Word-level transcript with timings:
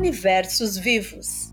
Universos 0.00 0.78
Vivos. 0.78 1.52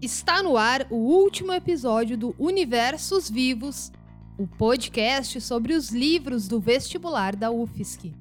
Está 0.00 0.42
no 0.42 0.56
ar 0.56 0.86
o 0.88 0.96
último 0.96 1.52
episódio 1.52 2.16
do 2.16 2.34
Universos 2.38 3.28
Vivos, 3.28 3.92
o 4.38 4.46
podcast 4.46 5.42
sobre 5.42 5.74
os 5.74 5.90
livros 5.90 6.48
do 6.48 6.58
vestibular 6.58 7.36
da 7.36 7.50
UFSC. 7.50 8.14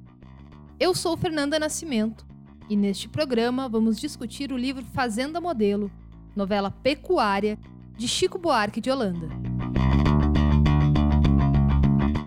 Eu 0.77 0.93
sou 0.93 1.15
Fernanda 1.15 1.57
Nascimento 1.57 2.27
e 2.69 2.75
neste 2.75 3.07
programa 3.07 3.69
vamos 3.69 3.97
discutir 3.97 4.51
o 4.51 4.57
livro 4.57 4.83
Fazenda 4.93 5.39
Modelo, 5.39 5.89
novela 6.35 6.69
pecuária 6.69 7.57
de 7.95 8.09
Chico 8.09 8.37
Buarque 8.37 8.81
de 8.81 8.91
Holanda. 8.91 9.29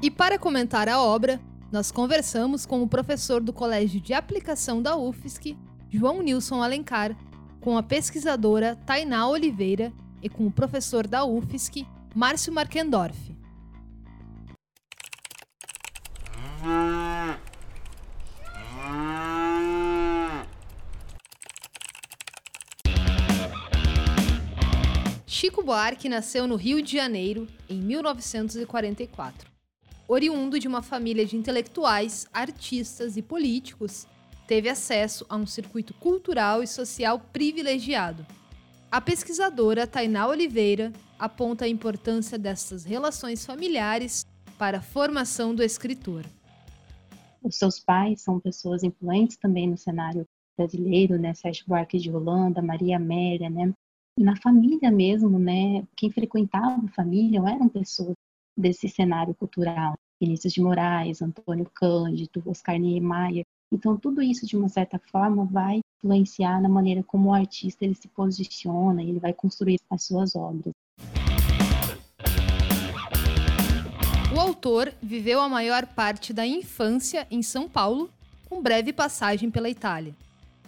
E 0.01 0.11
para 0.11 0.39
comentar 0.39 0.89
a 0.89 0.99
obra, 0.99 1.39
nós 1.71 1.91
conversamos 1.91 2.65
com 2.65 2.83
o 2.83 2.89
professor 2.89 3.43
do 3.43 3.53
Colégio 3.53 4.01
de 4.01 4.15
Aplicação 4.15 4.81
da 4.81 4.97
UFSC, 4.97 5.57
João 5.89 6.23
Nilson 6.23 6.63
Alencar, 6.63 7.17
com 7.61 7.77
a 7.77 7.83
pesquisadora 7.83 8.77
Tainá 8.87 9.29
Oliveira 9.29 9.93
e 10.23 10.29
com 10.29 10.47
o 10.47 10.51
professor 10.51 11.07
da 11.07 11.25
UFSC, 11.25 11.87
Márcio 12.15 12.53
Markendorf. 12.53 13.37
Chico 25.27 25.63
Buarque 25.63 26.09
nasceu 26.09 26.47
no 26.47 26.57
Rio 26.57 26.81
de 26.81 26.93
Janeiro 26.93 27.47
em 27.69 27.81
1944. 27.81 29.56
Oriundo 30.09 30.59
de 30.59 30.69
uma 30.69 30.83
família 30.83 31.27
de 31.27 31.37
intelectuais, 31.37 32.27
artistas 32.33 33.17
e 33.17 33.23
políticos, 33.23 34.07
teve 34.47 34.69
acesso 34.69 35.27
a 35.29 35.37
um 35.37 35.47
circuito 35.47 35.93
cultural 35.95 36.63
e 36.63 36.67
social 36.67 37.19
privilegiado. 37.33 38.25
A 38.91 39.01
pesquisadora 39.01 39.87
Tainá 39.87 40.29
Oliveira 40.29 40.93
aponta 41.19 41.65
a 41.65 41.69
importância 41.69 42.39
dessas 42.39 42.85
relações 42.85 43.45
familiares 43.45 44.25
para 44.57 44.79
a 44.79 44.83
formação 44.83 45.55
do 45.55 45.63
escritor. 45.63 46.25
Os 47.43 47.57
seus 47.57 47.81
pais 47.81 48.23
são 48.23 48.39
pessoas 48.39 48.85
influentes 48.85 49.37
também 49.37 49.69
no 49.69 49.77
cenário 49.77 50.25
brasileiro, 50.57 51.19
né? 51.19 51.35
Sérgio 51.35 51.65
Buarque 51.67 51.99
de 51.99 52.11
Holanda, 52.11 52.63
Maria 52.63 52.97
Amélia, 52.97 53.51
né? 53.51 53.73
na 54.19 54.35
família 54.37 54.91
mesmo, 54.91 55.39
né, 55.39 55.87
quem 55.95 56.11
frequentava 56.11 56.85
a 56.85 56.93
família 56.93 57.39
eram 57.41 57.69
pessoas 57.69 58.15
desse 58.57 58.89
cenário 58.89 59.35
cultural. 59.35 59.95
Vinícius 60.21 60.53
de 60.53 60.61
Moraes, 60.61 61.21
Antônio 61.21 61.71
Cândido, 61.75 62.43
Oscar 62.47 62.79
Niemeyer. 62.79 63.45
Então, 63.71 63.97
tudo 63.97 64.23
isso, 64.23 64.47
de 64.47 64.57
uma 64.57 64.69
certa 64.69 64.99
forma, 65.11 65.45
vai 65.45 65.81
influenciar 65.99 66.61
na 66.61 66.69
maneira 66.69 67.03
como 67.03 67.31
o 67.31 67.35
artista 67.35 67.85
ele 67.85 67.95
se 67.95 68.09
posiciona, 68.09 69.03
ele 69.03 69.19
vai 69.19 69.33
construir 69.33 69.79
as 69.91 70.05
suas 70.05 70.35
obras. 70.37 70.73
O 74.35 74.41
autor 74.41 74.93
viveu 75.03 75.41
a 75.41 75.49
maior 75.49 75.87
parte 75.87 76.33
da 76.33 76.47
infância 76.47 77.27
em 77.31 77.43
São 77.43 77.69
Paulo, 77.69 78.11
com 78.49 78.63
breve 78.63 78.93
passagem 78.93 79.51
pela 79.51 79.69
Itália. 79.69 80.15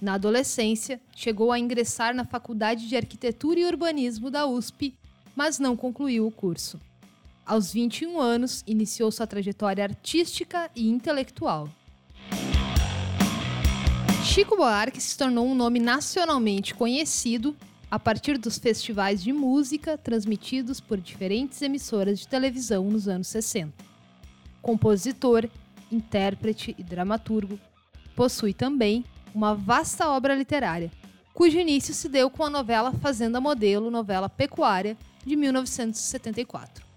Na 0.00 0.14
adolescência, 0.14 1.00
chegou 1.14 1.52
a 1.52 1.58
ingressar 1.58 2.14
na 2.14 2.24
Faculdade 2.24 2.88
de 2.88 2.96
Arquitetura 2.96 3.60
e 3.60 3.64
Urbanismo 3.64 4.30
da 4.30 4.46
USP, 4.46 4.94
mas 5.34 5.58
não 5.58 5.76
concluiu 5.76 6.26
o 6.26 6.30
curso. 6.30 6.80
Aos 7.48 7.72
21 7.72 8.20
anos, 8.20 8.62
iniciou 8.66 9.10
sua 9.10 9.26
trajetória 9.26 9.82
artística 9.82 10.70
e 10.76 10.86
intelectual. 10.86 11.66
Chico 14.22 14.54
Buarque 14.54 15.00
se 15.00 15.16
tornou 15.16 15.46
um 15.46 15.54
nome 15.54 15.80
nacionalmente 15.80 16.74
conhecido 16.74 17.56
a 17.90 17.98
partir 17.98 18.36
dos 18.36 18.58
festivais 18.58 19.22
de 19.22 19.32
música 19.32 19.96
transmitidos 19.96 20.78
por 20.78 20.98
diferentes 20.98 21.62
emissoras 21.62 22.18
de 22.18 22.28
televisão 22.28 22.84
nos 22.84 23.08
anos 23.08 23.28
60. 23.28 23.72
Compositor, 24.60 25.48
intérprete 25.90 26.76
e 26.76 26.82
dramaturgo, 26.82 27.58
possui 28.14 28.52
também 28.52 29.06
uma 29.34 29.54
vasta 29.54 30.06
obra 30.10 30.34
literária, 30.34 30.92
cujo 31.32 31.58
início 31.58 31.94
se 31.94 32.10
deu 32.10 32.28
com 32.28 32.44
a 32.44 32.50
novela 32.50 32.92
Fazenda 32.92 33.40
Modelo, 33.40 33.90
novela 33.90 34.28
pecuária, 34.28 34.98
de 35.24 35.34
1974. 35.34 36.87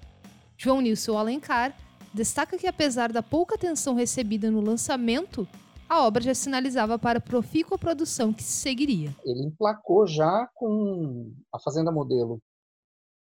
João 0.62 0.82
Nilson 0.82 1.18
Alencar 1.18 1.76
destaca 2.14 2.58
que, 2.58 2.68
apesar 2.68 3.12
da 3.12 3.24
pouca 3.24 3.56
atenção 3.56 3.96
recebida 3.96 4.52
no 4.52 4.62
lançamento, 4.62 5.48
a 5.90 6.06
obra 6.06 6.22
já 6.22 6.36
sinalizava 6.36 7.00
para 7.00 7.18
a 7.18 7.22
profícua 7.22 7.78
produção 7.78 8.34
que 8.34 8.44
se 8.44 8.62
seguiria. 8.62 9.16
Ele 9.24 9.44
emplacou 9.44 10.06
já 10.06 10.48
com 10.54 11.34
a 11.52 11.60
Fazenda 11.60 11.92
Modelo. 11.92 12.40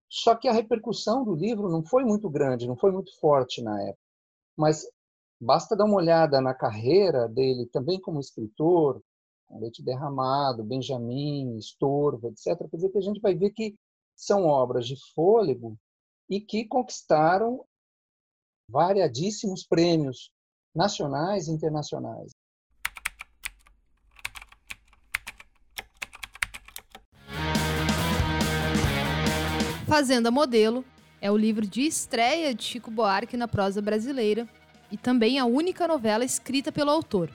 Só 0.09 0.35
que 0.35 0.47
a 0.47 0.53
repercussão 0.53 1.25
do 1.25 1.35
livro 1.35 1.67
não 1.67 1.83
foi 1.83 2.05
muito 2.05 2.29
grande, 2.29 2.67
não 2.67 2.77
foi 2.77 2.91
muito 2.91 3.11
forte 3.19 3.61
na 3.61 3.81
época. 3.81 3.99
Mas 4.55 4.85
Basta 5.39 5.75
dar 5.75 5.85
uma 5.85 5.97
olhada 5.97 6.39
na 6.39 6.53
carreira 6.53 7.27
dele 7.27 7.65
também 7.67 7.99
como 7.99 8.19
escritor, 8.19 9.01
Leite 9.51 9.83
Derramado, 9.83 10.63
Benjamin, 10.63 11.57
Estorvo, 11.57 12.29
etc., 12.29 12.57
quer 12.69 12.77
dizer 12.77 12.89
que 12.89 12.97
a 12.97 13.01
gente 13.01 13.19
vai 13.19 13.35
ver 13.35 13.51
que 13.51 13.75
são 14.15 14.45
obras 14.45 14.87
de 14.87 14.95
fôlego 15.13 15.77
e 16.29 16.39
que 16.41 16.65
conquistaram 16.65 17.65
variadíssimos 18.69 19.65
prêmios 19.65 20.31
nacionais 20.73 21.47
e 21.47 21.51
internacionais. 21.51 22.31
Fazenda 29.87 30.31
Modelo 30.31 30.83
é 31.21 31.31
o 31.31 31.37
livro 31.37 31.65
de 31.65 31.81
estreia 31.81 32.53
de 32.53 32.63
Chico 32.63 32.91
Buarque 32.91 33.37
na 33.37 33.47
prosa 33.47 33.81
brasileira 33.81 34.49
e 34.91 34.97
também 34.97 35.39
a 35.39 35.45
única 35.45 35.87
novela 35.87 36.25
escrita 36.25 36.71
pelo 36.71 36.91
autor. 36.91 37.29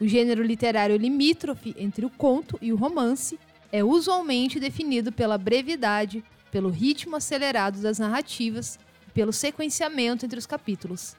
O 0.00 0.06
gênero 0.06 0.42
literário 0.42 0.96
limítrofe 0.96 1.74
entre 1.76 2.06
o 2.06 2.10
conto 2.10 2.58
e 2.62 2.72
o 2.72 2.76
romance 2.76 3.38
é 3.70 3.84
usualmente 3.84 4.58
definido 4.58 5.12
pela 5.12 5.36
brevidade, 5.36 6.24
pelo 6.50 6.70
ritmo 6.70 7.16
acelerado 7.16 7.80
das 7.80 7.98
narrativas 7.98 8.78
e 9.08 9.10
pelo 9.12 9.32
sequenciamento 9.32 10.24
entre 10.24 10.38
os 10.38 10.46
capítulos. 10.46 11.16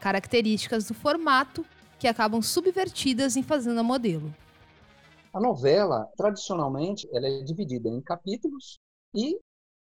Características 0.00 0.86
do 0.86 0.94
formato 0.94 1.64
que 1.98 2.08
acabam 2.08 2.42
subvertidas 2.42 3.36
em 3.36 3.42
Fazenda 3.42 3.82
Modelo. 3.82 4.34
A 5.32 5.40
novela, 5.40 6.10
tradicionalmente, 6.16 7.08
ela 7.12 7.26
é 7.26 7.42
dividida 7.42 7.88
em 7.88 8.00
capítulos 8.02 8.78
e 9.14 9.36
a 9.36 9.38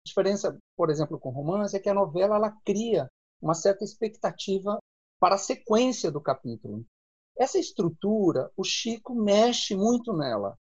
diferença, 0.05 0.59
por 0.77 0.91
exemplo, 0.91 1.19
com 1.19 1.31
romance 1.31 1.77
é 1.77 1.81
que 1.81 1.89
a 1.89 1.95
novela 1.95 2.37
ela 2.37 2.51
cria 2.65 3.09
uma 3.41 3.55
certa 3.55 3.85
expectativa 3.85 4.79
para 5.21 5.35
a 5.35 5.39
sequência 5.39 6.11
do 6.11 6.21
capítulo. 6.21 6.85
Essa 7.39 7.59
estrutura, 7.59 8.51
o 8.57 8.65
Chico 8.65 9.15
mexe 9.15 9.77
muito 9.77 10.13
nela. 10.15 10.57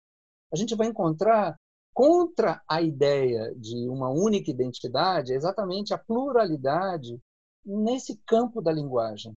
A 0.53 0.57
gente 0.57 0.75
vai 0.75 0.87
encontrar 0.89 1.57
contra 1.98 2.62
a 2.69 2.81
ideia 2.81 3.53
de 3.56 3.88
uma 3.88 4.09
única 4.09 4.53
identidade 4.53 5.32
exatamente 5.32 5.92
a 5.92 5.98
pluralidade 5.98 7.19
nesse 7.66 8.16
campo 8.25 8.62
da 8.62 8.70
linguagem. 8.70 9.32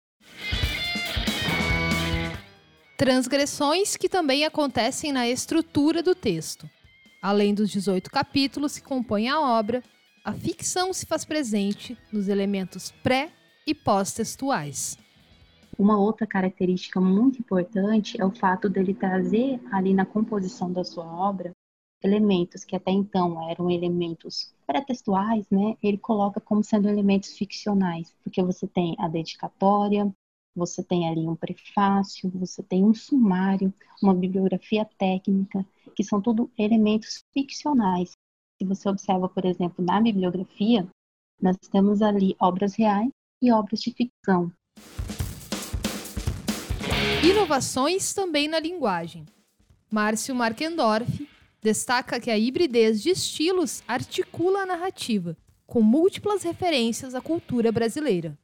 Transgressões 2.95 3.97
que 3.97 4.07
também 4.07 4.45
acontecem 4.45 5.11
na 5.11 5.27
estrutura 5.27 6.03
do 6.03 6.13
texto. 6.13 6.69
Além 7.19 7.55
dos 7.55 7.67
18 7.71 8.11
capítulos 8.11 8.77
que 8.77 8.85
compõem 8.85 9.27
a 9.27 9.41
obra, 9.41 9.81
a 10.23 10.31
ficção 10.31 10.93
se 10.93 11.07
faz 11.07 11.25
presente 11.25 11.97
nos 12.13 12.27
elementos 12.27 12.91
pré 13.01 13.31
e 13.65 13.73
pós-textuais. 13.73 14.99
Uma 15.79 15.99
outra 15.99 16.27
característica 16.27 17.01
muito 17.01 17.39
importante 17.39 18.21
é 18.21 18.23
o 18.23 18.29
fato 18.29 18.69
dele 18.69 18.93
trazer 18.93 19.59
ali 19.71 19.95
na 19.95 20.05
composição 20.05 20.71
da 20.71 20.83
sua 20.83 21.07
obra 21.07 21.51
elementos 22.03 22.63
que 22.63 22.75
até 22.75 22.91
então 22.91 23.49
eram 23.49 23.69
elementos 23.69 24.53
pré-textuais, 24.65 25.45
né? 25.49 25.77
Ele 25.81 25.97
coloca 25.97 26.39
como 26.39 26.63
sendo 26.63 26.89
elementos 26.89 27.37
ficcionais, 27.37 28.13
porque 28.23 28.41
você 28.41 28.67
tem 28.67 28.95
a 28.99 29.07
dedicatória, 29.07 30.11
você 30.55 30.83
tem 30.83 31.07
ali 31.09 31.27
um 31.27 31.35
prefácio, 31.35 32.29
você 32.33 32.61
tem 32.61 32.83
um 32.83 32.93
sumário, 32.93 33.73
uma 34.01 34.13
bibliografia 34.13 34.85
técnica, 34.97 35.65
que 35.95 36.03
são 36.03 36.21
tudo 36.21 36.51
elementos 36.57 37.23
ficcionais. 37.33 38.11
Se 38.57 38.67
você 38.67 38.89
observa, 38.89 39.29
por 39.29 39.45
exemplo, 39.45 39.83
na 39.83 40.01
bibliografia, 40.01 40.87
nós 41.41 41.57
temos 41.71 42.01
ali 42.01 42.35
obras 42.39 42.75
reais 42.75 43.09
e 43.41 43.51
obras 43.51 43.79
de 43.79 43.91
ficção. 43.91 44.51
Inovações 47.23 48.13
também 48.13 48.47
na 48.47 48.59
linguagem. 48.59 49.25
Márcio 49.89 50.35
Markendorf 50.35 51.30
destaca 51.61 52.19
que 52.19 52.31
a 52.31 52.37
hibridez 52.37 53.01
de 53.01 53.11
estilos 53.11 53.83
articula 53.87 54.61
a 54.61 54.65
narrativa, 54.65 55.37
com 55.67 55.81
múltiplas 55.81 56.43
referências 56.43 57.13
à 57.13 57.21
cultura 57.21 57.71
brasileira. 57.71 58.37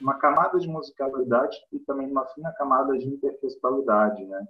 Uma 0.00 0.14
camada 0.14 0.58
de 0.58 0.66
musicalidade 0.66 1.56
e 1.72 1.78
também 1.80 2.10
uma 2.10 2.26
fina 2.26 2.50
camada 2.52 2.96
de 2.98 3.06
intertextualidade, 3.06 4.24
né? 4.24 4.46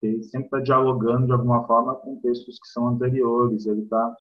ele 0.00 0.22
sempre 0.22 0.46
está 0.46 0.60
dialogando 0.60 1.26
de 1.26 1.32
alguma 1.32 1.66
forma 1.66 1.96
com 1.96 2.20
textos 2.20 2.58
que 2.58 2.68
são 2.68 2.88
anteriores, 2.88 3.66
ele 3.66 3.82
está 3.82 4.16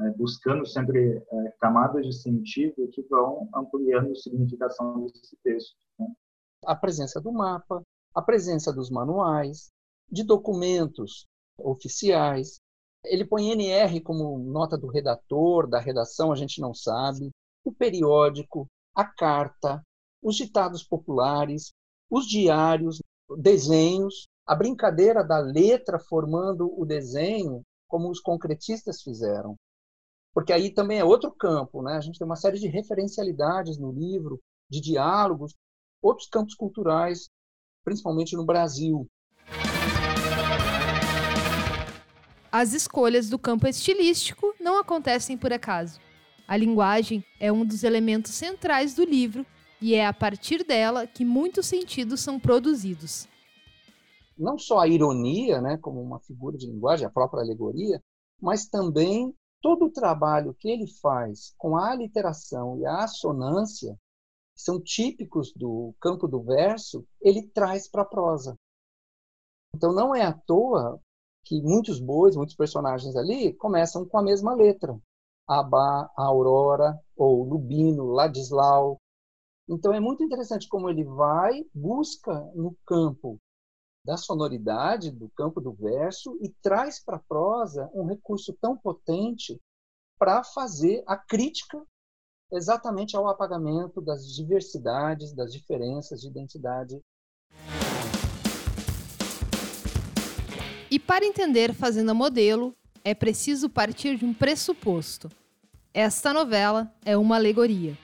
é, 0.00 0.10
buscando 0.10 0.66
sempre 0.66 1.16
é, 1.16 1.54
camadas 1.60 2.06
de 2.06 2.12
sentido 2.12 2.88
que 2.92 3.02
vão 3.02 3.48
ampliando 3.54 4.12
a 4.12 4.16
significação 4.16 5.06
desse 5.06 5.36
texto. 5.42 5.76
Né? 5.98 6.06
A 6.66 6.76
presença 6.76 7.20
do 7.20 7.32
mapa, 7.32 7.82
a 8.14 8.22
presença 8.22 8.72
dos 8.72 8.90
manuais, 8.90 9.70
de 10.10 10.22
documentos 10.22 11.26
oficiais. 11.58 12.60
Ele 13.04 13.24
põe 13.24 13.50
NR 13.50 14.00
como 14.00 14.38
nota 14.38 14.76
do 14.76 14.88
redator, 14.88 15.68
da 15.68 15.78
redação, 15.78 16.32
a 16.32 16.36
gente 16.36 16.60
não 16.60 16.74
sabe, 16.74 17.30
o 17.64 17.72
periódico, 17.72 18.66
a 18.94 19.04
carta, 19.04 19.82
os 20.22 20.36
ditados 20.36 20.82
populares, 20.82 21.72
os 22.10 22.26
diários, 22.26 23.00
desenhos, 23.36 24.26
a 24.46 24.54
brincadeira 24.54 25.22
da 25.22 25.38
letra 25.38 25.98
formando 25.98 26.72
o 26.80 26.84
desenho, 26.84 27.62
como 27.86 28.10
os 28.10 28.20
concretistas 28.20 29.02
fizeram. 29.02 29.56
Porque 30.32 30.52
aí 30.52 30.72
também 30.72 30.98
é 30.98 31.04
outro 31.04 31.32
campo, 31.32 31.82
né? 31.82 31.94
A 31.94 32.00
gente 32.00 32.18
tem 32.18 32.24
uma 32.24 32.36
série 32.36 32.58
de 32.58 32.68
referencialidades 32.68 33.78
no 33.78 33.92
livro, 33.92 34.40
de 34.70 34.80
diálogos, 34.80 35.54
outros 36.02 36.28
campos 36.28 36.54
culturais, 36.54 37.28
principalmente 37.84 38.36
no 38.36 38.44
Brasil. 38.44 39.06
As 42.50 42.72
escolhas 42.72 43.28
do 43.28 43.38
campo 43.38 43.66
estilístico 43.66 44.54
não 44.60 44.78
acontecem 44.78 45.36
por 45.36 45.52
acaso. 45.52 46.00
A 46.46 46.56
linguagem 46.56 47.24
é 47.38 47.52
um 47.52 47.64
dos 47.64 47.84
elementos 47.84 48.32
centrais 48.32 48.94
do 48.94 49.04
livro 49.04 49.44
e 49.80 49.94
é 49.94 50.06
a 50.06 50.12
partir 50.12 50.64
dela 50.64 51.06
que 51.06 51.24
muitos 51.24 51.66
sentidos 51.66 52.20
são 52.20 52.38
produzidos 52.38 53.28
não 54.38 54.56
só 54.56 54.78
a 54.78 54.88
ironia, 54.88 55.60
né, 55.60 55.76
como 55.78 56.00
uma 56.00 56.20
figura 56.20 56.56
de 56.56 56.66
linguagem, 56.66 57.06
a 57.06 57.10
própria 57.10 57.42
alegoria, 57.42 58.00
mas 58.40 58.68
também 58.68 59.34
todo 59.60 59.86
o 59.86 59.92
trabalho 59.92 60.54
que 60.54 60.68
ele 60.68 60.86
faz 61.00 61.52
com 61.58 61.76
a 61.76 61.90
aliteração 61.90 62.78
e 62.78 62.86
a 62.86 63.02
assonância, 63.02 63.98
que 64.54 64.62
são 64.62 64.80
típicos 64.80 65.52
do 65.52 65.92
campo 66.00 66.28
do 66.28 66.40
verso, 66.40 67.04
ele 67.20 67.42
traz 67.48 67.88
para 67.88 68.02
a 68.02 68.08
prosa. 68.08 68.54
Então 69.74 69.92
não 69.92 70.14
é 70.14 70.22
à 70.22 70.32
toa 70.32 71.00
que 71.48 71.62
muitos 71.62 71.98
bois, 71.98 72.36
muitos 72.36 72.54
personagens 72.54 73.16
ali 73.16 73.54
começam 73.54 74.06
com 74.06 74.18
a 74.18 74.22
mesma 74.22 74.54
letra. 74.54 75.00
Abá, 75.46 76.10
Aurora, 76.14 76.94
ou 77.16 77.42
Lubino, 77.42 78.04
Ladislau. 78.04 79.00
Então 79.66 79.94
é 79.94 79.98
muito 79.98 80.22
interessante 80.22 80.68
como 80.68 80.90
ele 80.90 81.04
vai, 81.04 81.64
busca 81.74 82.34
no 82.54 82.76
campo 82.86 83.40
da 84.04 84.18
sonoridade 84.18 85.10
do 85.10 85.30
campo 85.30 85.58
do 85.58 85.72
verso 85.72 86.38
e 86.42 86.50
traz 86.62 87.02
para 87.02 87.16
a 87.16 87.22
prosa 87.26 87.90
um 87.94 88.04
recurso 88.04 88.54
tão 88.60 88.76
potente 88.76 89.58
para 90.18 90.44
fazer 90.44 91.02
a 91.06 91.16
crítica 91.16 91.82
exatamente 92.52 93.16
ao 93.16 93.26
apagamento 93.26 94.02
das 94.02 94.34
diversidades, 94.34 95.34
das 95.34 95.52
diferenças 95.52 96.20
de 96.20 96.28
identidade. 96.28 97.00
E 100.90 100.98
para 100.98 101.24
entender 101.24 101.74
Fazenda 101.74 102.14
Modelo, 102.14 102.74
é 103.04 103.14
preciso 103.14 103.68
partir 103.68 104.16
de 104.16 104.24
um 104.24 104.32
pressuposto. 104.32 105.28
Esta 105.92 106.32
novela 106.32 106.92
é 107.04 107.16
uma 107.16 107.36
alegoria. 107.36 107.96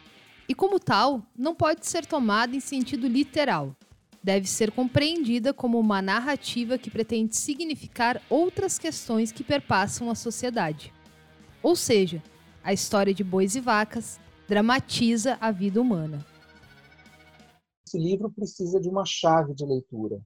E, 0.48 0.54
como 0.54 0.78
tal, 0.78 1.22
não 1.36 1.54
pode 1.54 1.86
ser 1.86 2.04
tomada 2.04 2.54
em 2.54 2.60
sentido 2.60 3.06
literal 3.06 3.74
deve 4.24 4.48
ser 4.48 4.72
compreendida 4.72 5.52
como 5.52 5.78
uma 5.78 6.00
narrativa 6.00 6.78
que 6.78 6.90
pretende 6.90 7.36
significar 7.36 8.22
outras 8.30 8.78
questões 8.78 9.30
que 9.30 9.44
perpassam 9.44 10.08
a 10.08 10.14
sociedade. 10.14 10.94
Ou 11.62 11.76
seja, 11.76 12.22
a 12.62 12.72
história 12.72 13.12
de 13.12 13.22
bois 13.22 13.54
e 13.54 13.60
vacas 13.60 14.18
dramatiza 14.48 15.36
a 15.42 15.50
vida 15.50 15.78
humana. 15.78 16.24
Esse 17.86 17.98
livro 17.98 18.30
precisa 18.30 18.80
de 18.80 18.88
uma 18.88 19.04
chave 19.04 19.52
de 19.52 19.66
leitura. 19.66 20.18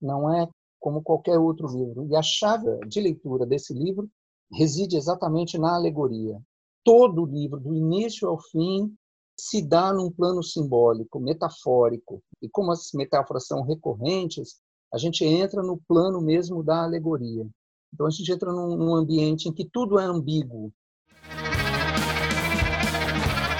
Não 0.00 0.34
é 0.34 0.48
como 0.84 1.02
qualquer 1.02 1.38
outro 1.38 1.66
livro. 1.66 2.06
E 2.10 2.14
a 2.14 2.20
chave 2.20 2.68
de 2.86 3.00
leitura 3.00 3.46
desse 3.46 3.72
livro 3.72 4.06
reside 4.52 4.98
exatamente 4.98 5.56
na 5.56 5.74
alegoria. 5.74 6.38
Todo 6.84 7.22
o 7.22 7.26
livro, 7.26 7.58
do 7.58 7.74
início 7.74 8.28
ao 8.28 8.38
fim, 8.38 8.94
se 9.34 9.66
dá 9.66 9.94
num 9.94 10.10
plano 10.10 10.42
simbólico, 10.42 11.18
metafórico. 11.18 12.22
E 12.42 12.50
como 12.50 12.70
as 12.70 12.92
metáforas 12.92 13.46
são 13.46 13.62
recorrentes, 13.62 14.60
a 14.92 14.98
gente 14.98 15.24
entra 15.24 15.62
no 15.62 15.80
plano 15.88 16.20
mesmo 16.20 16.62
da 16.62 16.84
alegoria. 16.84 17.48
Então 17.90 18.06
a 18.06 18.10
gente 18.10 18.30
entra 18.30 18.52
num, 18.52 18.76
num 18.76 18.94
ambiente 18.94 19.48
em 19.48 19.54
que 19.54 19.64
tudo 19.64 19.98
é 19.98 20.04
ambíguo. 20.04 20.70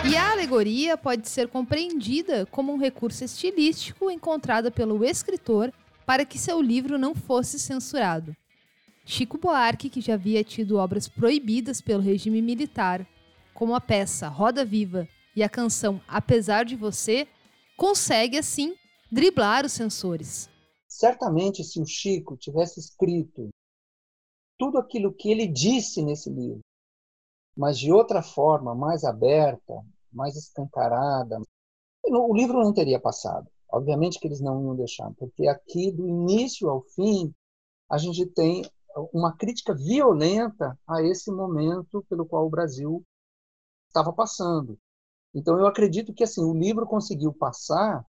E 0.06 0.14
a 0.14 0.32
alegoria 0.32 0.98
pode 0.98 1.26
ser 1.26 1.48
compreendida 1.48 2.44
como 2.50 2.70
um 2.70 2.76
recurso 2.76 3.24
estilístico 3.24 4.10
encontrado 4.10 4.70
pelo 4.70 5.02
escritor 5.02 5.72
para 6.06 6.24
que 6.24 6.38
seu 6.38 6.60
livro 6.60 6.98
não 6.98 7.14
fosse 7.14 7.58
censurado. 7.58 8.36
Chico 9.04 9.38
Buarque, 9.38 9.90
que 9.90 10.00
já 10.00 10.14
havia 10.14 10.42
tido 10.42 10.76
obras 10.76 11.08
proibidas 11.08 11.80
pelo 11.80 12.02
regime 12.02 12.40
militar, 12.40 13.06
como 13.52 13.74
a 13.74 13.80
peça 13.80 14.28
Roda 14.28 14.64
Viva 14.64 15.06
e 15.36 15.42
a 15.42 15.48
canção 15.48 16.00
Apesar 16.08 16.64
de 16.64 16.76
Você 16.76 17.28
consegue, 17.76 18.38
assim, 18.38 18.74
driblar 19.10 19.64
os 19.64 19.72
sensores. 19.72 20.48
Certamente, 20.88 21.62
se 21.62 21.80
o 21.80 21.86
Chico 21.86 22.36
tivesse 22.36 22.80
escrito 22.80 23.48
tudo 24.58 24.78
aquilo 24.78 25.12
que 25.12 25.30
ele 25.30 25.46
disse 25.46 26.02
nesse 26.02 26.30
livro, 26.30 26.60
mas 27.56 27.78
de 27.78 27.92
outra 27.92 28.22
forma, 28.22 28.74
mais 28.74 29.04
aberta, 29.04 29.74
mais 30.12 30.36
escancarada, 30.36 31.40
o 32.04 32.34
livro 32.34 32.62
não 32.62 32.72
teria 32.72 33.00
passado. 33.00 33.48
Obviamente 33.74 34.20
que 34.20 34.28
eles 34.28 34.40
não 34.40 34.62
iam 34.62 34.76
deixar, 34.76 35.10
porque 35.18 35.48
aqui, 35.48 35.90
do 35.90 36.06
início 36.06 36.68
ao 36.68 36.80
fim, 36.80 37.34
a 37.90 37.98
gente 37.98 38.24
tem 38.24 38.64
uma 39.12 39.36
crítica 39.36 39.74
violenta 39.74 40.78
a 40.86 41.02
esse 41.02 41.28
momento 41.32 42.04
pelo 42.08 42.24
qual 42.24 42.46
o 42.46 42.50
Brasil 42.50 43.04
estava 43.88 44.12
passando. 44.12 44.78
Então 45.34 45.58
eu 45.58 45.66
acredito 45.66 46.14
que 46.14 46.22
assim 46.22 46.44
o 46.44 46.54
livro 46.54 46.86
conseguiu 46.86 47.32
passar 47.32 48.06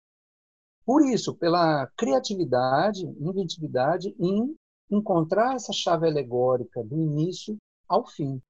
por 0.83 1.05
isso, 1.05 1.35
pela 1.35 1.85
criatividade, 1.95 3.05
inventividade 3.19 4.15
em 4.19 4.55
encontrar 4.89 5.55
essa 5.55 5.71
chave 5.71 6.07
alegórica 6.07 6.83
do 6.83 6.97
início 6.97 7.55
ao 7.87 8.07
fim. 8.07 8.41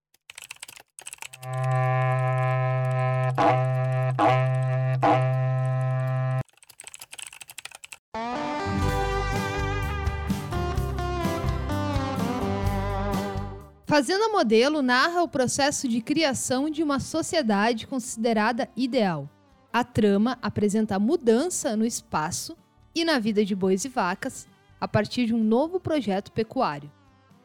Fazenda 13.92 14.30
Modelo 14.30 14.82
narra 14.82 15.22
o 15.22 15.28
processo 15.28 15.86
de 15.86 16.00
criação 16.00 16.70
de 16.70 16.82
uma 16.82 16.98
sociedade 16.98 17.86
considerada 17.86 18.70
ideal. 18.74 19.30
A 19.74 19.84
trama 19.84 20.40
apresenta 20.42 20.96
a 20.96 21.00
mudança 21.00 21.76
no 21.76 21.86
espaço 21.86 22.56
e 22.96 23.04
na 23.04 23.20
vida 23.20 23.44
de 23.44 23.54
bois 23.54 23.84
e 23.84 23.90
vacas 23.90 24.48
a 24.80 24.88
partir 24.88 25.26
de 25.26 25.36
um 25.36 25.44
novo 25.44 25.78
projeto 25.78 26.32
pecuário. 26.32 26.90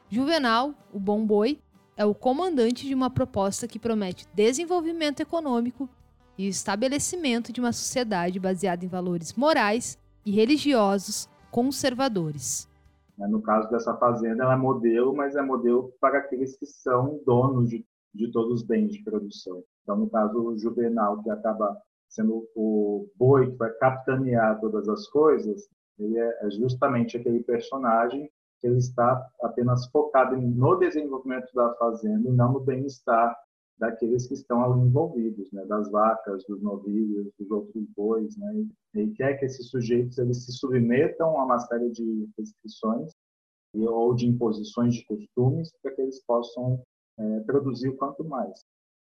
Juvenal, 0.08 0.72
o 0.92 1.00
bom 1.00 1.26
boi, 1.26 1.58
é 1.96 2.04
o 2.04 2.14
comandante 2.14 2.86
de 2.86 2.94
uma 2.94 3.10
proposta 3.10 3.66
que 3.66 3.76
promete 3.76 4.28
desenvolvimento 4.32 5.18
econômico 5.18 5.90
e 6.38 6.46
o 6.46 6.48
estabelecimento 6.48 7.52
de 7.52 7.58
uma 7.58 7.72
sociedade 7.72 8.38
baseada 8.38 8.84
em 8.84 8.88
valores 8.88 9.32
morais 9.32 9.98
e 10.24 10.30
religiosos 10.30 11.28
conservadores. 11.50 12.68
Né? 13.16 13.26
No 13.26 13.42
caso 13.42 13.68
dessa 13.70 13.96
fazenda, 13.96 14.44
ela 14.44 14.54
é 14.54 14.56
modelo, 14.56 15.14
mas 15.14 15.36
é 15.36 15.42
modelo 15.42 15.92
para 16.00 16.18
aqueles 16.18 16.56
que 16.56 16.66
são 16.66 17.20
donos 17.24 17.70
de, 17.70 17.84
de 18.14 18.30
todos 18.30 18.60
os 18.60 18.62
bens 18.62 18.92
de 18.92 19.02
produção. 19.02 19.62
Então, 19.82 19.96
no 19.96 20.10
caso, 20.10 20.38
o 20.38 20.58
Juvenal, 20.58 21.22
que 21.22 21.30
acaba 21.30 21.76
sendo 22.08 22.48
o 22.54 23.08
boi 23.16 23.50
que 23.50 23.56
vai 23.56 23.70
capitanear 23.74 24.60
todas 24.60 24.88
as 24.88 25.06
coisas, 25.08 25.68
ele 25.98 26.18
é, 26.18 26.46
é 26.46 26.50
justamente 26.50 27.16
aquele 27.16 27.42
personagem 27.42 28.30
que 28.60 28.66
ele 28.66 28.78
está 28.78 29.26
apenas 29.42 29.86
focado 29.90 30.36
no 30.36 30.76
desenvolvimento 30.76 31.52
da 31.54 31.74
fazenda 31.74 32.28
e 32.28 32.32
não 32.32 32.52
no 32.52 32.60
bem-estar 32.60 33.36
daqueles 33.78 34.26
que 34.26 34.34
estão 34.34 34.62
ali 34.62 34.80
envolvidos, 34.80 35.50
né, 35.52 35.64
das 35.66 35.90
vacas, 35.90 36.44
dos 36.46 36.62
novilhos, 36.62 37.30
dos 37.38 37.50
outros 37.50 37.84
bois, 37.96 38.36
né, 38.36 38.66
e 38.94 39.10
quer 39.12 39.38
que 39.38 39.44
esses 39.44 39.68
sujeitos 39.68 40.18
eles 40.18 40.44
se 40.44 40.52
submetam 40.52 41.38
a 41.38 41.44
uma 41.44 41.58
série 41.58 41.90
de 41.90 42.28
restrições 42.38 43.12
ou 43.74 44.14
de 44.14 44.26
imposições 44.26 44.94
de 44.94 45.04
costumes 45.04 45.70
para 45.82 45.94
que 45.94 46.00
eles 46.00 46.24
possam 46.24 46.82
é, 47.18 47.40
produzir 47.40 47.88
o 47.88 47.96
quanto 47.96 48.24
mais. 48.24 48.60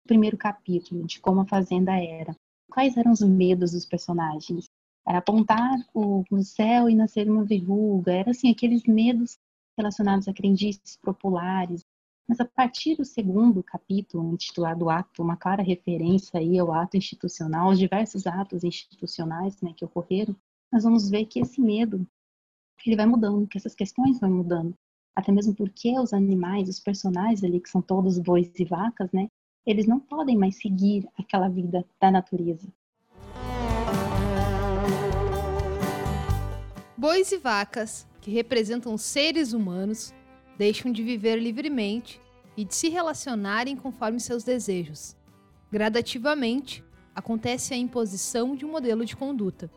Primeiro 0.05 0.37
capítulo 0.37 1.05
de 1.05 1.19
como 1.19 1.41
a 1.41 1.47
fazenda 1.47 1.91
era. 1.93 2.35
Quais 2.71 2.97
eram 2.97 3.11
os 3.11 3.21
medos 3.21 3.71
dos 3.71 3.85
personagens? 3.85 4.65
Era 5.07 5.17
apontar 5.17 5.75
o, 5.93 6.23
o 6.31 6.43
céu 6.43 6.87
e 6.87 6.95
nascer 6.95 7.29
uma 7.29 7.43
verruga. 7.43 8.11
Era 8.13 8.31
assim 8.31 8.51
aqueles 8.51 8.83
medos 8.83 9.37
relacionados 9.75 10.27
a 10.27 10.33
crendices 10.33 10.97
populares. 11.01 11.83
Mas 12.29 12.39
a 12.39 12.45
partir 12.45 12.95
do 12.95 13.03
segundo 13.03 13.63
capítulo, 13.63 14.31
intitulado 14.31 14.87
Ato, 14.87 15.23
uma 15.23 15.35
clara 15.35 15.63
referência 15.63 16.39
aí 16.39 16.59
ao 16.59 16.71
ato 16.71 16.95
institucional, 16.95 17.69
aos 17.69 17.79
diversos 17.79 18.27
atos 18.27 18.63
institucionais 18.63 19.59
né, 19.63 19.73
que 19.75 19.83
ocorreram, 19.83 20.35
nós 20.71 20.83
vamos 20.83 21.09
ver 21.09 21.25
que 21.25 21.39
esse 21.39 21.59
medo 21.59 22.05
ele 22.85 22.95
vai 22.95 23.07
mudando, 23.07 23.47
que 23.47 23.57
essas 23.57 23.73
questões 23.73 24.19
vão 24.19 24.29
mudando. 24.29 24.75
Até 25.15 25.31
mesmo 25.31 25.55
porque 25.55 25.99
os 25.99 26.13
animais, 26.13 26.69
os 26.69 26.79
personagens 26.79 27.43
ali, 27.43 27.59
que 27.59 27.67
são 27.67 27.81
todos 27.81 28.19
bois 28.19 28.51
e 28.59 28.63
vacas, 28.63 29.11
né, 29.11 29.27
eles 29.65 29.87
não 29.87 29.99
podem 29.99 30.37
mais 30.37 30.55
seguir 30.57 31.09
aquela 31.17 31.49
vida 31.49 31.83
da 31.99 32.11
natureza. 32.11 32.71
Bois 36.95 37.31
e 37.31 37.39
vacas, 37.39 38.07
que 38.21 38.29
representam 38.29 38.95
seres 38.99 39.51
humanos, 39.51 40.13
deixam 40.59 40.91
de 40.91 41.01
viver 41.01 41.37
livremente 41.37 42.19
e 42.57 42.65
de 42.65 42.75
se 42.75 42.89
relacionarem 42.89 43.77
conforme 43.77 44.19
seus 44.19 44.43
desejos. 44.43 45.15
Gradativamente, 45.71 46.83
acontece 47.15 47.73
a 47.73 47.77
imposição 47.77 48.57
de 48.57 48.65
um 48.65 48.71
modelo 48.71 49.05
de 49.05 49.15
conduta, 49.15 49.71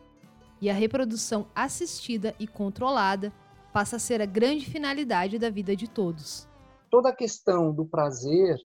e 0.61 0.69
a 0.69 0.75
reprodução 0.75 1.47
assistida 1.55 2.35
e 2.37 2.49
controlada 2.49 3.33
passa 3.73 3.95
a 3.95 4.01
ser 4.01 4.21
a 4.21 4.27
grande 4.27 4.67
finalidade 4.67 5.39
da 5.39 5.51
vida 5.51 5.77
de 5.77 5.89
todos. 5.89 6.49
Toda 6.91 7.11
a 7.11 7.17
questão 7.17 7.73
do 7.73 7.87
prazer 7.87 8.61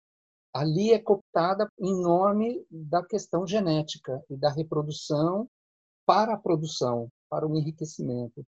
ali 0.52 0.94
é 0.94 1.00
cooptada 1.00 1.70
em 1.80 2.02
nome 2.02 2.66
da 2.72 3.06
questão 3.06 3.46
genética 3.46 4.24
e 4.28 4.36
da 4.36 4.50
reprodução 4.52 5.48
para 6.04 6.34
a 6.34 6.38
produção, 6.38 7.10
para 7.30 7.48
o 7.48 7.56
enriquecimento. 7.56 8.44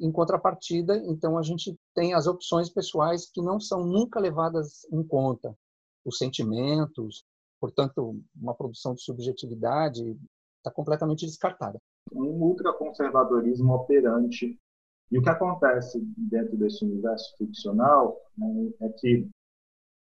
Em 0.00 0.12
contrapartida, 0.12 0.96
então, 1.06 1.36
a 1.36 1.42
gente 1.42 1.76
tem 1.94 2.14
as 2.14 2.26
opções 2.26 2.70
pessoais 2.70 3.28
que 3.28 3.42
não 3.42 3.58
são 3.58 3.84
nunca 3.84 4.20
levadas 4.20 4.84
em 4.92 5.02
conta. 5.02 5.56
Os 6.04 6.18
sentimentos, 6.18 7.24
portanto, 7.60 8.20
uma 8.40 8.54
produção 8.54 8.94
de 8.94 9.02
subjetividade 9.02 10.16
está 10.58 10.70
completamente 10.70 11.26
descartada. 11.26 11.80
Um 12.12 12.42
ultraconservadorismo 12.42 13.74
operante. 13.74 14.58
E 15.10 15.18
o 15.18 15.22
que 15.22 15.30
acontece 15.30 16.00
dentro 16.16 16.56
desse 16.56 16.84
universo 16.84 17.36
ficcional 17.36 18.16
né, 18.36 18.70
é 18.82 18.88
que, 18.90 19.28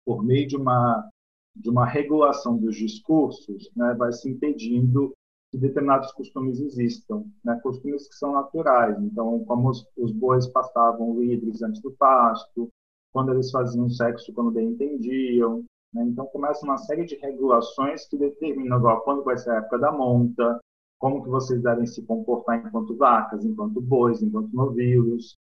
por 0.04 0.22
meio 0.22 0.46
de 0.46 0.56
uma, 0.56 1.08
de 1.56 1.70
uma 1.70 1.86
regulação 1.86 2.58
dos 2.58 2.76
discursos, 2.76 3.70
né, 3.74 3.94
vai 3.94 4.12
se 4.12 4.28
impedindo 4.28 5.14
que 5.50 5.58
determinados 5.58 6.12
costumes 6.12 6.60
existam, 6.60 7.24
né? 7.44 7.58
costumes 7.62 8.08
que 8.08 8.14
são 8.14 8.32
naturais. 8.32 8.96
Então, 9.02 9.44
como 9.44 9.68
os, 9.68 9.84
os 9.96 10.12
bois 10.12 10.46
passavam 10.46 11.18
livres 11.18 11.60
antes 11.60 11.82
do 11.82 11.90
pasto, 11.92 12.68
quando 13.12 13.32
eles 13.32 13.50
faziam 13.50 13.88
sexo 13.90 14.32
quando 14.32 14.52
bem 14.52 14.68
entendiam. 14.68 15.64
Né? 15.92 16.04
Então, 16.04 16.26
começa 16.26 16.64
uma 16.64 16.78
série 16.78 17.04
de 17.04 17.16
regulações 17.16 18.06
que 18.06 18.16
determinam 18.16 18.76
agora 18.76 19.00
quando 19.00 19.24
vai 19.24 19.36
ser 19.36 19.50
a 19.50 19.56
época 19.56 19.78
da 19.78 19.90
monta, 19.90 20.60
como 21.00 21.22
que 21.22 21.28
vocês 21.28 21.60
devem 21.60 21.86
se 21.86 22.02
comportar 22.02 22.64
enquanto 22.64 22.96
vacas, 22.96 23.44
enquanto 23.44 23.80
bois, 23.80 24.22
enquanto 24.22 24.52
novilhos. 24.52 25.36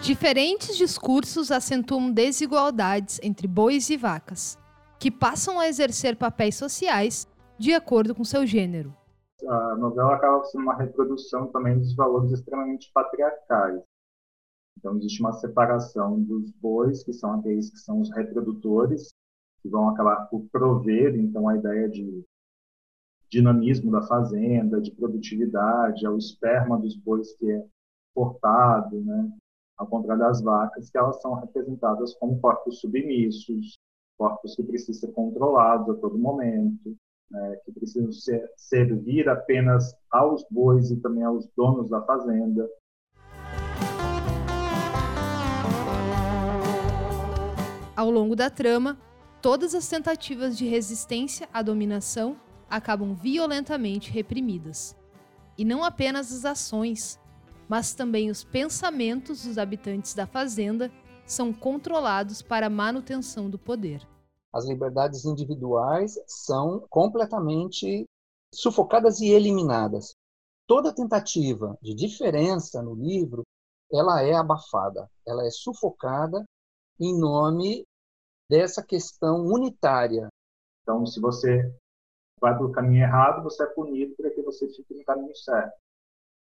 Diferentes 0.00 0.76
discursos 0.76 1.50
acentuam 1.50 2.10
desigualdades 2.10 3.20
entre 3.22 3.46
bois 3.46 3.90
e 3.90 3.96
vacas 3.96 4.61
que 5.02 5.10
passam 5.10 5.58
a 5.58 5.66
exercer 5.66 6.14
papéis 6.14 6.54
sociais 6.54 7.26
de 7.58 7.74
acordo 7.74 8.14
com 8.14 8.22
seu 8.22 8.46
gênero. 8.46 8.94
A 9.44 9.74
novela 9.74 10.14
acaba 10.14 10.44
sendo 10.44 10.62
uma 10.62 10.76
reprodução 10.76 11.48
também 11.48 11.76
dos 11.76 11.92
valores 11.96 12.30
extremamente 12.30 12.88
patriarcais. 12.94 13.82
Então, 14.78 14.96
existe 14.96 15.20
uma 15.20 15.32
separação 15.32 16.22
dos 16.22 16.52
bois, 16.52 17.02
que 17.02 17.12
são 17.12 17.32
aqueles 17.32 17.68
que 17.68 17.78
são 17.78 18.00
os 18.00 18.14
reprodutores, 18.14 19.12
que 19.60 19.68
vão 19.68 19.88
acabar 19.88 20.26
por 20.26 20.46
prover, 20.52 21.16
então, 21.16 21.48
a 21.48 21.56
ideia 21.56 21.88
de 21.88 22.24
dinamismo 23.28 23.90
da 23.90 24.02
fazenda, 24.02 24.80
de 24.80 24.92
produtividade, 24.92 26.06
é 26.06 26.10
o 26.10 26.16
esperma 26.16 26.78
dos 26.78 26.94
bois 26.94 27.34
que 27.38 27.50
é 27.50 27.66
portado, 28.14 29.00
né? 29.00 29.32
ao 29.76 29.88
contrário 29.88 30.22
das 30.22 30.40
vacas, 30.40 30.88
que 30.88 30.96
elas 30.96 31.20
são 31.20 31.34
representadas 31.34 32.14
como 32.14 32.40
corpos 32.40 32.78
submissos, 32.78 33.80
corpos 34.22 34.54
que 34.54 34.62
precisam 34.62 34.94
ser 34.94 35.12
controlados 35.14 35.88
a 35.90 35.98
todo 35.98 36.16
momento, 36.16 36.96
né, 37.28 37.56
que 37.64 37.72
precisam 37.72 38.12
ser, 38.12 38.48
servir 38.56 39.28
apenas 39.28 39.92
aos 40.12 40.46
bois 40.48 40.92
e 40.92 41.00
também 41.00 41.24
aos 41.24 41.48
donos 41.56 41.90
da 41.90 42.00
fazenda. 42.02 42.68
Ao 47.96 48.08
longo 48.08 48.36
da 48.36 48.48
trama, 48.48 48.96
todas 49.40 49.74
as 49.74 49.88
tentativas 49.88 50.56
de 50.56 50.66
resistência 50.66 51.48
à 51.52 51.60
dominação 51.60 52.36
acabam 52.70 53.16
violentamente 53.16 54.08
reprimidas. 54.08 54.96
E 55.58 55.64
não 55.64 55.82
apenas 55.82 56.32
as 56.32 56.44
ações, 56.44 57.18
mas 57.68 57.92
também 57.92 58.30
os 58.30 58.44
pensamentos 58.44 59.44
dos 59.44 59.58
habitantes 59.58 60.14
da 60.14 60.28
fazenda 60.28 60.92
são 61.26 61.52
controlados 61.52 62.40
para 62.40 62.68
a 62.68 62.70
manutenção 62.70 63.50
do 63.50 63.58
poder. 63.58 64.11
As 64.52 64.66
liberdades 64.66 65.24
individuais 65.24 66.18
são 66.26 66.86
completamente 66.90 68.04
sufocadas 68.52 69.20
e 69.20 69.28
eliminadas. 69.28 70.14
Toda 70.66 70.94
tentativa 70.94 71.76
de 71.80 71.94
diferença 71.94 72.82
no 72.82 72.94
livro, 72.94 73.42
ela 73.90 74.22
é 74.22 74.34
abafada, 74.34 75.08
ela 75.26 75.46
é 75.46 75.50
sufocada 75.50 76.44
em 77.00 77.18
nome 77.18 77.84
dessa 78.48 78.84
questão 78.84 79.46
unitária. 79.46 80.28
Então, 80.82 81.06
se 81.06 81.20
você 81.20 81.74
vai 82.40 82.56
pelo 82.56 82.72
caminho 82.72 83.04
errado, 83.04 83.42
você 83.42 83.62
é 83.62 83.66
punido 83.66 84.14
para 84.16 84.30
que 84.30 84.42
você 84.42 84.68
fique 84.68 84.94
no 84.94 85.04
caminho 85.04 85.34
certo. 85.34 85.74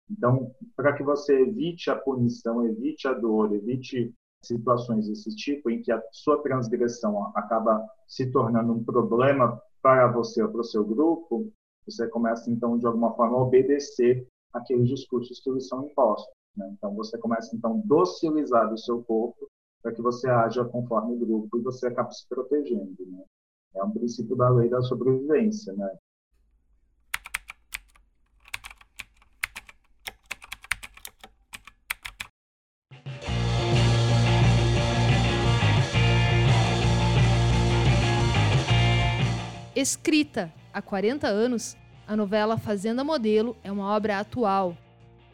Então, 0.09 0.55
para 0.75 0.95
que 0.95 1.03
você 1.03 1.41
evite 1.41 1.89
a 1.89 1.95
punição, 1.95 2.65
evite 2.65 3.07
a 3.07 3.13
dor, 3.13 3.53
evite 3.53 4.13
situações 4.41 5.07
desse 5.07 5.35
tipo, 5.35 5.69
em 5.69 5.81
que 5.81 5.91
a 5.91 6.01
sua 6.11 6.41
transgressão 6.41 7.31
acaba 7.35 7.85
se 8.07 8.31
tornando 8.31 8.73
um 8.73 8.83
problema 8.83 9.61
para 9.81 10.11
você 10.11 10.41
ou 10.41 10.49
para 10.49 10.61
o 10.61 10.63
seu 10.63 10.83
grupo, 10.83 11.51
você 11.85 12.07
começa, 12.07 12.49
então, 12.49 12.77
de 12.77 12.85
alguma 12.85 13.13
forma, 13.15 13.37
a 13.37 13.41
obedecer 13.41 14.27
aqueles 14.53 14.87
discursos 14.87 15.39
que 15.39 15.51
lhe 15.51 15.61
são 15.61 15.85
impostos. 15.85 16.33
Né? 16.55 16.69
Então, 16.73 16.93
você 16.93 17.17
começa, 17.17 17.55
então, 17.55 17.81
docilizar 17.85 18.71
o 18.71 18.77
seu 18.77 19.03
corpo 19.03 19.47
para 19.81 19.93
que 19.93 20.01
você 20.01 20.29
haja 20.29 20.65
conforme 20.65 21.15
o 21.15 21.19
grupo 21.19 21.57
e 21.57 21.61
você 21.61 21.87
acaba 21.87 22.11
se 22.11 22.27
protegendo. 22.27 22.95
Né? 22.99 23.23
É 23.75 23.83
um 23.83 23.91
princípio 23.91 24.35
da 24.35 24.49
lei 24.49 24.69
da 24.69 24.81
sobrevivência. 24.81 25.73
Né? 25.73 25.97
Escrita 39.79 40.53
há 40.73 40.81
40 40.81 41.25
anos, 41.25 41.77
a 42.05 42.13
novela 42.13 42.57
Fazenda 42.57 43.01
Modelo 43.01 43.55
é 43.63 43.71
uma 43.71 43.95
obra 43.95 44.19
atual. 44.19 44.75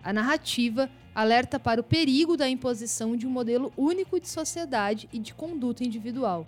A 0.04 0.14
narrativa 0.14 0.88
alerta 1.16 1.60
para 1.60 1.82
o 1.82 1.84
perigo 1.84 2.38
da 2.38 2.48
imposição 2.48 3.18
de 3.18 3.26
um 3.26 3.30
modelo 3.32 3.74
único 3.76 4.20
de 4.20 4.30
sociedade 4.30 5.10
e 5.12 5.18
de 5.18 5.34
conduta 5.34 5.84
individual. 5.84 6.46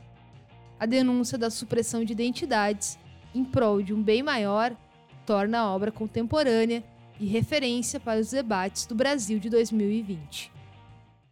A 0.80 0.86
denúncia 0.86 1.40
da 1.40 1.50
supressão 1.50 2.04
de 2.04 2.14
identidades 2.14 3.00
em 3.34 3.44
prol 3.44 3.82
de 3.82 3.96
um 3.96 4.04
bem 4.04 4.22
maior 4.22 4.78
torna 5.26 5.58
a 5.58 5.74
obra 5.74 5.92
contemporânea 5.92 6.84
e 7.20 7.26
referência 7.26 8.00
para 8.00 8.20
os 8.20 8.30
debates 8.30 8.86
do 8.86 8.94
Brasil 8.94 9.40
de 9.40 9.50
2020. 9.50 10.52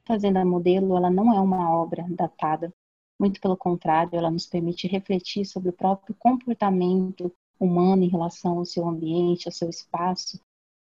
Fazenda 0.03 0.43
Modelo, 0.43 0.97
ela 0.97 1.11
não 1.11 1.31
é 1.31 1.39
uma 1.39 1.75
obra 1.75 2.03
datada, 2.09 2.73
muito 3.19 3.39
pelo 3.39 3.55
contrário, 3.55 4.17
ela 4.17 4.29
nos 4.31 4.45
permite 4.45 4.87
refletir 4.87 5.45
sobre 5.45 5.69
o 5.69 5.73
próprio 5.73 6.15
comportamento 6.15 7.31
humano 7.59 8.03
em 8.03 8.09
relação 8.09 8.57
ao 8.57 8.65
seu 8.65 8.87
ambiente, 8.87 9.47
ao 9.47 9.51
seu 9.51 9.69
espaço. 9.69 10.39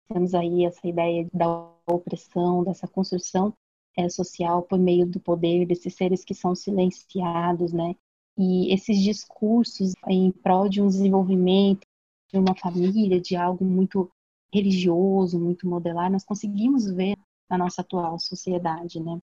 Temos 0.08 0.34
aí 0.34 0.66
essa 0.66 0.88
ideia 0.88 1.28
da 1.34 1.70
opressão, 1.88 2.64
dessa 2.64 2.88
construção 2.88 3.54
é, 3.98 4.08
social 4.10 4.62
por 4.62 4.80
meio 4.80 5.06
do 5.06 5.20
poder 5.20 5.66
desses 5.66 5.94
seres 5.96 6.24
que 6.24 6.34
são 6.34 6.56
silenciados, 6.56 7.74
né? 7.74 7.96
E 8.38 8.74
esses 8.74 9.02
discursos 9.02 9.94
em 10.08 10.32
prol 10.32 10.68
de 10.68 10.82
um 10.82 10.88
desenvolvimento 10.88 11.86
de 12.32 12.38
uma 12.38 12.56
família, 12.56 13.20
de 13.20 13.36
algo 13.36 13.64
muito 13.64 14.10
religioso, 14.54 15.40
muito 15.40 15.68
modelar, 15.68 16.12
nós 16.12 16.24
conseguimos 16.24 16.86
ver 16.86 17.18
na 17.50 17.58
nossa 17.58 17.82
atual 17.82 18.20
sociedade, 18.20 19.00
né? 19.00 19.20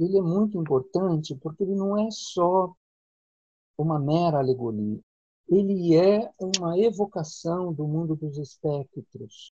Ele 0.00 0.18
é 0.18 0.22
muito 0.22 0.58
importante 0.58 1.34
porque 1.36 1.62
ele 1.64 1.74
não 1.74 1.96
é 1.98 2.10
só 2.10 2.74
uma 3.78 3.98
mera 3.98 4.38
alegoria. 4.40 5.00
Ele 5.48 5.96
é 5.96 6.30
uma 6.38 6.78
evocação 6.78 7.72
do 7.72 7.86
mundo 7.88 8.14
dos 8.14 8.36
espectros. 8.38 9.52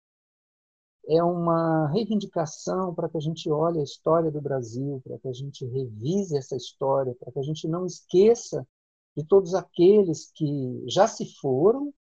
é 1.09 1.23
uma 1.23 1.89
reivindicação 1.89 2.95
para 2.95 3.09
que 3.09 3.17
a 3.17 3.21
gente 3.21 3.51
olhe 3.51 3.81
a 3.81 3.83
história 3.83 4.31
do 4.31 4.41
Brasil, 4.41 5.01
para 5.05 5.19
que 5.19 5.29
a 5.29 5.33
gente 5.33 5.65
revise 5.67 6.37
essa 6.37 6.57
história, 6.57 7.15
para 7.19 7.33
que 7.33 7.39
a 7.39 7.43
gente 7.43 7.67
não 7.69 7.85
esqueça 7.87 8.67
de 9.17 9.25
todos 9.25 9.55
aqueles 9.55 10.31
que 10.33 10.85
já 10.89 11.07
se 11.09 11.27
foram, 11.41 11.93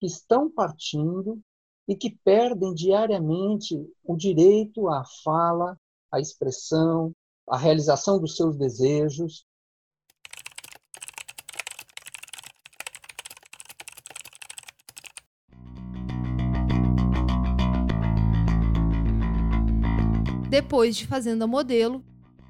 que 0.00 0.06
estão 0.06 0.50
partindo 0.50 1.40
e 1.88 1.96
que 1.96 2.10
perdem 2.24 2.74
diariamente 2.74 3.76
o 4.04 4.16
direito 4.16 4.88
à 4.88 5.04
fala, 5.24 5.78
à 6.12 6.20
expressão, 6.20 7.12
à 7.48 7.56
realização 7.56 8.18
dos 8.18 8.36
seus 8.36 8.56
desejos. 8.56 9.46
Depois 20.48 20.96
de 20.96 21.06
Fazenda 21.06 21.46
Modelo, 21.46 22.02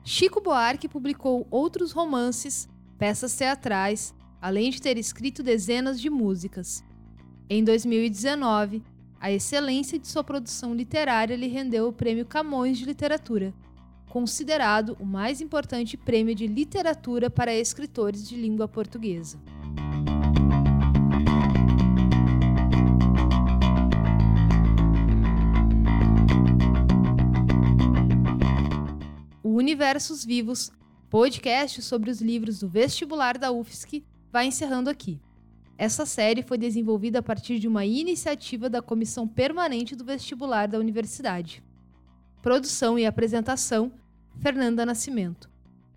Chico 0.04 0.40
Buarque 0.40 0.88
publicou 0.88 1.46
outros 1.50 1.90
romances, 1.90 2.68
peças 2.96 3.36
teatrais, 3.36 4.14
além 4.40 4.70
de 4.70 4.80
ter 4.80 4.96
escrito 4.96 5.42
dezenas 5.42 6.00
de 6.00 6.08
músicas. 6.08 6.84
Em 7.50 7.64
2019, 7.64 8.82
a 9.18 9.32
excelência 9.32 9.98
de 9.98 10.06
sua 10.06 10.22
produção 10.22 10.74
literária 10.74 11.36
lhe 11.36 11.48
rendeu 11.48 11.88
o 11.88 11.92
Prêmio 11.92 12.24
Camões 12.24 12.78
de 12.78 12.84
Literatura, 12.84 13.52
considerado 14.16 14.96
o 14.98 15.04
mais 15.04 15.42
importante 15.42 15.94
prêmio 15.94 16.34
de 16.34 16.46
literatura 16.46 17.28
para 17.28 17.54
escritores 17.54 18.26
de 18.26 18.34
língua 18.34 18.66
portuguesa. 18.66 19.38
O 29.42 29.50
Universos 29.50 30.24
Vivos, 30.24 30.72
podcast 31.10 31.82
sobre 31.82 32.10
os 32.10 32.22
livros 32.22 32.60
do 32.60 32.70
vestibular 32.70 33.36
da 33.36 33.52
UFSC, 33.52 34.02
vai 34.32 34.46
encerrando 34.46 34.88
aqui. 34.88 35.20
Essa 35.76 36.06
série 36.06 36.42
foi 36.42 36.56
desenvolvida 36.56 37.18
a 37.18 37.22
partir 37.22 37.58
de 37.58 37.68
uma 37.68 37.84
iniciativa 37.84 38.70
da 38.70 38.80
Comissão 38.80 39.28
Permanente 39.28 39.94
do 39.94 40.06
Vestibular 40.06 40.68
da 40.68 40.78
Universidade. 40.78 41.62
Produção 42.40 42.98
e 42.98 43.04
apresentação: 43.04 43.92
Fernanda 44.40 44.84
Nascimento. 44.84 45.50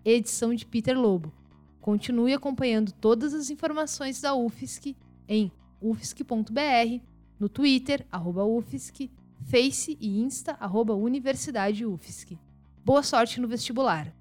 Edição 0.04 0.54
de 0.54 0.64
Peter 0.66 0.98
Lobo. 0.98 1.32
Continue 1.80 2.32
acompanhando 2.32 2.92
todas 2.92 3.34
as 3.34 3.50
informações 3.50 4.20
da 4.20 4.34
UFSC 4.34 4.96
em 5.28 5.52
ufsc.br, 5.80 7.04
no 7.38 7.48
Twitter, 7.48 8.06
arroba 8.10 8.44
UFSC, 8.44 9.10
Face 9.44 9.96
e 10.00 10.20
Insta, 10.20 10.56
arroba 10.58 10.94
Universidade 10.94 11.86
UFSC. 11.86 12.38
Boa 12.84 13.02
sorte 13.02 13.40
no 13.40 13.48
vestibular! 13.48 14.12